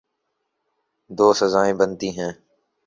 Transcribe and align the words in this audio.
دو 1.09 1.27
سزائیں 1.39 1.73
بنتی 1.79 2.09
ہیں۔ 2.17 2.31